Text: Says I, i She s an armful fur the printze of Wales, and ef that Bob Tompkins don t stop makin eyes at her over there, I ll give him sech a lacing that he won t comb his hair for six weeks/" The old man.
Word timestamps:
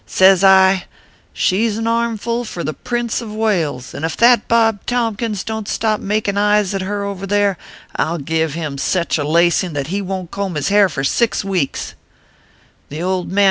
Says 0.07 0.43
I, 0.43 0.67
i 0.67 0.83
She 1.31 1.67
s 1.67 1.77
an 1.77 1.85
armful 1.85 2.43
fur 2.43 2.63
the 2.63 2.73
printze 2.73 3.21
of 3.21 3.31
Wales, 3.35 3.93
and 3.93 4.03
ef 4.03 4.17
that 4.17 4.47
Bob 4.47 4.83
Tompkins 4.87 5.43
don 5.43 5.65
t 5.65 5.69
stop 5.71 5.99
makin 5.99 6.39
eyes 6.39 6.73
at 6.73 6.81
her 6.81 7.03
over 7.03 7.27
there, 7.27 7.55
I 7.95 8.09
ll 8.13 8.17
give 8.17 8.55
him 8.55 8.79
sech 8.79 9.19
a 9.19 9.23
lacing 9.23 9.73
that 9.73 9.87
he 9.93 10.01
won 10.01 10.23
t 10.23 10.29
comb 10.31 10.55
his 10.55 10.69
hair 10.69 10.89
for 10.89 11.03
six 11.03 11.45
weeks/" 11.45 11.93
The 12.89 13.03
old 13.03 13.31
man. 13.31 13.39